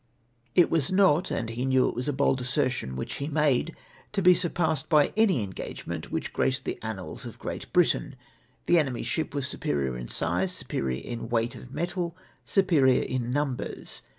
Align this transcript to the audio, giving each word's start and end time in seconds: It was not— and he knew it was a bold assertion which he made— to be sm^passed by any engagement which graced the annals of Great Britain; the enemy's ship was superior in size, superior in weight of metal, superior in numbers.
It 0.55 0.71
was 0.71 0.91
not— 0.91 1.29
and 1.29 1.47
he 1.49 1.63
knew 1.63 1.87
it 1.87 1.93
was 1.93 2.07
a 2.07 2.11
bold 2.11 2.41
assertion 2.41 2.95
which 2.95 3.17
he 3.17 3.27
made— 3.27 3.75
to 4.13 4.23
be 4.23 4.33
sm^passed 4.33 4.89
by 4.89 5.13
any 5.15 5.43
engagement 5.43 6.11
which 6.11 6.33
graced 6.33 6.65
the 6.65 6.79
annals 6.81 7.23
of 7.23 7.37
Great 7.37 7.71
Britain; 7.71 8.15
the 8.65 8.79
enemy's 8.79 9.05
ship 9.05 9.35
was 9.35 9.45
superior 9.47 9.95
in 9.95 10.07
size, 10.07 10.51
superior 10.53 11.03
in 11.03 11.29
weight 11.29 11.53
of 11.53 11.71
metal, 11.71 12.17
superior 12.45 13.03
in 13.03 13.29
numbers. 13.29 14.01